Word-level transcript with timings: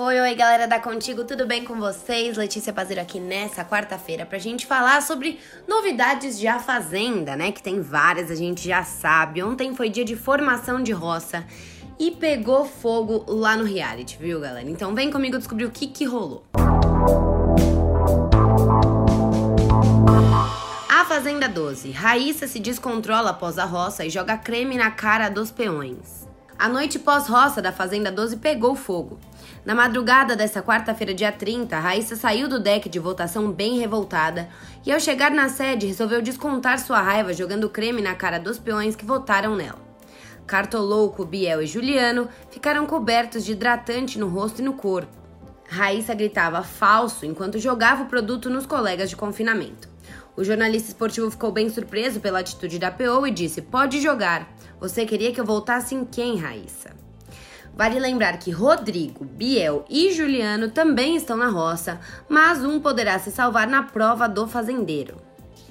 Oi, 0.00 0.20
oi, 0.20 0.32
galera 0.36 0.68
da 0.68 0.78
Contigo, 0.78 1.24
tudo 1.24 1.44
bem 1.44 1.64
com 1.64 1.74
vocês? 1.74 2.36
Letícia 2.36 2.72
Pazeiro 2.72 3.02
aqui 3.02 3.18
nessa 3.18 3.64
quarta-feira 3.64 4.24
pra 4.24 4.38
gente 4.38 4.64
falar 4.64 5.02
sobre 5.02 5.40
novidades 5.66 6.38
de 6.38 6.46
A 6.46 6.60
Fazenda, 6.60 7.34
né? 7.34 7.50
Que 7.50 7.60
tem 7.60 7.80
várias, 7.80 8.30
a 8.30 8.36
gente 8.36 8.68
já 8.68 8.84
sabe. 8.84 9.42
Ontem 9.42 9.74
foi 9.74 9.90
dia 9.90 10.04
de 10.04 10.14
formação 10.14 10.80
de 10.80 10.92
roça 10.92 11.44
e 11.98 12.12
pegou 12.12 12.64
fogo 12.64 13.24
lá 13.26 13.56
no 13.56 13.64
reality, 13.64 14.16
viu, 14.20 14.38
galera? 14.38 14.70
Então 14.70 14.94
vem 14.94 15.10
comigo 15.10 15.36
descobrir 15.36 15.64
o 15.64 15.70
que 15.72 15.88
que 15.88 16.04
rolou. 16.04 16.44
A 20.88 21.04
Fazenda 21.06 21.48
12. 21.48 21.90
Raíssa 21.90 22.46
se 22.46 22.60
descontrola 22.60 23.30
após 23.30 23.58
a 23.58 23.64
roça 23.64 24.06
e 24.06 24.10
joga 24.10 24.38
creme 24.38 24.76
na 24.76 24.92
cara 24.92 25.28
dos 25.28 25.50
peões. 25.50 26.27
A 26.58 26.68
noite 26.68 26.98
pós-roça 26.98 27.62
da 27.62 27.70
Fazenda 27.70 28.10
12 28.10 28.38
pegou 28.38 28.74
fogo. 28.74 29.20
Na 29.64 29.76
madrugada 29.76 30.34
dessa 30.34 30.60
quarta-feira, 30.60 31.14
dia 31.14 31.30
30, 31.30 31.78
Raíssa 31.78 32.16
saiu 32.16 32.48
do 32.48 32.58
deck 32.58 32.88
de 32.88 32.98
votação 32.98 33.52
bem 33.52 33.78
revoltada 33.78 34.48
e, 34.84 34.90
ao 34.90 34.98
chegar 34.98 35.30
na 35.30 35.48
sede, 35.48 35.86
resolveu 35.86 36.20
descontar 36.20 36.80
sua 36.80 37.00
raiva 37.00 37.32
jogando 37.32 37.70
creme 37.70 38.02
na 38.02 38.16
cara 38.16 38.40
dos 38.40 38.58
peões 38.58 38.96
que 38.96 39.04
votaram 39.04 39.54
nela. 39.54 39.78
Cartolouco, 40.48 41.24
Biel 41.24 41.62
e 41.62 41.66
Juliano 41.66 42.28
ficaram 42.50 42.86
cobertos 42.86 43.44
de 43.44 43.52
hidratante 43.52 44.18
no 44.18 44.26
rosto 44.26 44.60
e 44.60 44.64
no 44.64 44.72
corpo. 44.72 45.16
Raíssa 45.68 46.12
gritava 46.12 46.64
falso 46.64 47.24
enquanto 47.24 47.60
jogava 47.60 48.02
o 48.02 48.06
produto 48.06 48.50
nos 48.50 48.66
colegas 48.66 49.08
de 49.08 49.16
confinamento. 49.16 49.88
O 50.38 50.44
jornalista 50.44 50.90
esportivo 50.90 51.28
ficou 51.32 51.50
bem 51.50 51.68
surpreso 51.68 52.20
pela 52.20 52.38
atitude 52.38 52.78
da 52.78 52.92
PO 52.92 53.26
e 53.26 53.30
disse: 53.32 53.60
Pode 53.60 54.00
jogar. 54.00 54.48
Você 54.78 55.04
queria 55.04 55.32
que 55.32 55.40
eu 55.40 55.44
voltasse 55.44 55.96
em 55.96 56.04
quem, 56.04 56.36
Raíssa? 56.36 56.90
Vale 57.74 57.98
lembrar 57.98 58.38
que 58.38 58.52
Rodrigo, 58.52 59.24
Biel 59.24 59.84
e 59.90 60.12
Juliano 60.12 60.70
também 60.70 61.16
estão 61.16 61.36
na 61.36 61.48
roça, 61.48 61.98
mas 62.28 62.64
um 62.64 62.78
poderá 62.78 63.18
se 63.18 63.32
salvar 63.32 63.66
na 63.66 63.82
prova 63.82 64.28
do 64.28 64.46
fazendeiro. 64.46 65.16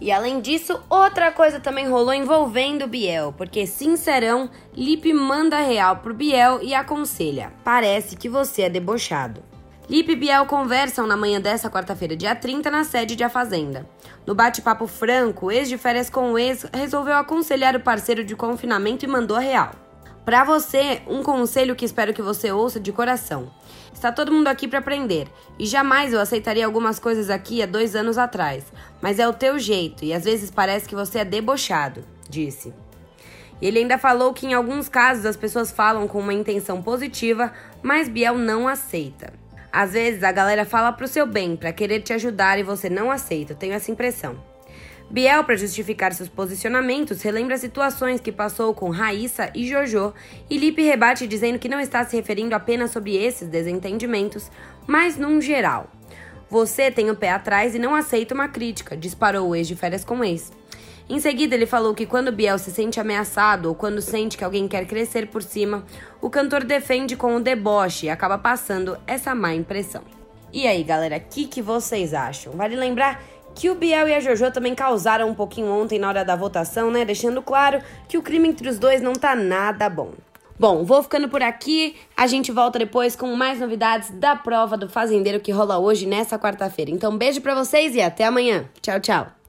E 0.00 0.12
além 0.12 0.40
disso, 0.40 0.80
outra 0.88 1.32
coisa 1.32 1.58
também 1.58 1.88
rolou 1.88 2.14
envolvendo 2.14 2.86
Biel, 2.86 3.34
porque 3.36 3.66
sincerão, 3.66 4.48
Lipe 4.76 5.12
manda 5.12 5.58
real 5.58 5.96
pro 5.96 6.14
Biel 6.14 6.62
e 6.62 6.72
aconselha: 6.72 7.52
parece 7.64 8.14
que 8.14 8.28
você 8.28 8.62
é 8.62 8.70
debochado. 8.70 9.42
Lipe 9.90 10.12
e 10.12 10.16
Biel 10.16 10.46
conversam 10.46 11.08
na 11.08 11.16
manhã 11.16 11.40
dessa 11.40 11.68
quarta-feira, 11.68 12.16
dia 12.16 12.36
30, 12.36 12.70
na 12.70 12.84
sede 12.84 13.16
de 13.16 13.24
A 13.24 13.28
Fazenda. 13.28 13.84
No 14.24 14.32
bate-papo 14.32 14.86
franco, 14.86 15.50
ex 15.50 15.68
de 15.68 15.76
férias 15.76 16.08
com 16.08 16.32
o 16.32 16.38
ex 16.38 16.64
resolveu 16.72 17.16
aconselhar 17.16 17.74
o 17.74 17.80
parceiro 17.80 18.24
de 18.24 18.36
confinamento 18.36 19.04
e 19.04 19.08
mandou 19.08 19.36
a 19.36 19.40
real. 19.40 19.72
Para 20.24 20.44
você, 20.44 21.02
um 21.08 21.20
conselho 21.24 21.74
que 21.74 21.84
espero 21.84 22.14
que 22.14 22.22
você 22.22 22.52
ouça 22.52 22.78
de 22.78 22.92
coração. 22.92 23.52
Está 23.92 24.12
todo 24.12 24.30
mundo 24.30 24.46
aqui 24.46 24.68
para 24.68 24.78
aprender, 24.78 25.26
e 25.58 25.66
jamais 25.66 26.12
eu 26.12 26.20
aceitaria 26.20 26.64
algumas 26.64 27.00
coisas 27.00 27.28
aqui 27.28 27.60
há 27.60 27.66
dois 27.66 27.96
anos 27.96 28.16
atrás, 28.16 28.64
mas 29.00 29.18
é 29.18 29.26
o 29.26 29.32
teu 29.32 29.58
jeito 29.58 30.04
e 30.04 30.14
às 30.14 30.24
vezes 30.24 30.50
parece 30.50 30.88
que 30.88 30.94
você 30.94 31.18
é 31.18 31.24
debochado, 31.24 32.04
disse. 32.30 32.72
Ele 33.60 33.80
ainda 33.80 33.98
falou 33.98 34.32
que 34.32 34.46
em 34.46 34.54
alguns 34.54 34.88
casos 34.88 35.26
as 35.26 35.36
pessoas 35.36 35.72
falam 35.72 36.06
com 36.06 36.20
uma 36.20 36.32
intenção 36.32 36.80
positiva, 36.80 37.52
mas 37.82 38.08
Biel 38.08 38.38
não 38.38 38.68
aceita. 38.68 39.41
Às 39.72 39.94
vezes 39.94 40.22
a 40.22 40.30
galera 40.30 40.66
fala 40.66 40.92
pro 40.92 41.08
seu 41.08 41.26
bem, 41.26 41.56
para 41.56 41.72
querer 41.72 42.00
te 42.00 42.12
ajudar 42.12 42.58
e 42.58 42.62
você 42.62 42.90
não 42.90 43.10
aceita, 43.10 43.54
tenho 43.54 43.72
essa 43.72 43.90
impressão. 43.90 44.36
Biel, 45.10 45.44
para 45.44 45.56
justificar 45.56 46.12
seus 46.12 46.28
posicionamentos, 46.28 47.22
relembra 47.22 47.56
situações 47.56 48.20
que 48.20 48.30
passou 48.30 48.74
com 48.74 48.90
Raíssa 48.90 49.50
e 49.54 49.66
Jojo, 49.66 50.12
e 50.48 50.58
Lipe 50.58 50.82
rebate 50.82 51.26
dizendo 51.26 51.58
que 51.58 51.68
não 51.68 51.80
está 51.80 52.04
se 52.04 52.16
referindo 52.16 52.54
apenas 52.54 52.90
sobre 52.90 53.16
esses 53.16 53.48
desentendimentos, 53.48 54.50
mas 54.86 55.16
num 55.16 55.40
geral. 55.40 55.90
Você 56.50 56.90
tem 56.90 57.10
o 57.10 57.16
pé 57.16 57.30
atrás 57.30 57.74
e 57.74 57.78
não 57.78 57.94
aceita 57.94 58.34
uma 58.34 58.48
crítica, 58.48 58.94
disparou 58.94 59.48
o 59.48 59.56
ex 59.56 59.66
de 59.66 59.74
férias 59.74 60.04
com 60.04 60.22
ex. 60.22 60.52
Em 61.08 61.20
seguida, 61.20 61.54
ele 61.54 61.66
falou 61.66 61.94
que 61.94 62.06
quando 62.06 62.32
Biel 62.32 62.58
se 62.58 62.70
sente 62.70 63.00
ameaçado 63.00 63.68
ou 63.68 63.74
quando 63.74 64.00
sente 64.00 64.36
que 64.36 64.44
alguém 64.44 64.68
quer 64.68 64.86
crescer 64.86 65.26
por 65.26 65.42
cima, 65.42 65.84
o 66.20 66.30
cantor 66.30 66.64
defende 66.64 67.16
com 67.16 67.36
o 67.36 67.40
deboche 67.40 68.06
e 68.06 68.10
acaba 68.10 68.38
passando 68.38 68.96
essa 69.06 69.34
má 69.34 69.54
impressão. 69.54 70.02
E 70.52 70.66
aí, 70.66 70.82
galera, 70.82 71.16
o 71.16 71.20
que, 71.20 71.46
que 71.46 71.62
vocês 71.62 72.14
acham? 72.14 72.52
Vale 72.52 72.76
lembrar 72.76 73.22
que 73.54 73.70
o 73.70 73.74
Biel 73.74 74.08
e 74.08 74.14
a 74.14 74.20
Jojo 74.20 74.50
também 74.50 74.74
causaram 74.74 75.28
um 75.28 75.34
pouquinho 75.34 75.68
ontem 75.68 75.98
na 75.98 76.08
hora 76.08 76.24
da 76.24 76.36
votação, 76.36 76.90
né? 76.90 77.04
Deixando 77.04 77.42
claro 77.42 77.80
que 78.08 78.18
o 78.18 78.22
crime 78.22 78.48
entre 78.48 78.68
os 78.68 78.78
dois 78.78 79.00
não 79.00 79.12
tá 79.12 79.34
nada 79.34 79.88
bom. 79.88 80.12
Bom, 80.58 80.84
vou 80.84 81.02
ficando 81.02 81.28
por 81.28 81.42
aqui. 81.42 81.96
A 82.16 82.26
gente 82.26 82.52
volta 82.52 82.78
depois 82.78 83.16
com 83.16 83.34
mais 83.34 83.58
novidades 83.58 84.10
da 84.10 84.36
prova 84.36 84.76
do 84.76 84.88
fazendeiro 84.88 85.40
que 85.40 85.50
rola 85.50 85.78
hoje 85.78 86.06
nessa 86.06 86.38
quarta-feira. 86.38 86.90
Então, 86.90 87.16
beijo 87.16 87.40
para 87.40 87.54
vocês 87.54 87.94
e 87.94 88.00
até 88.00 88.24
amanhã. 88.24 88.68
Tchau, 88.80 89.00
tchau. 89.00 89.41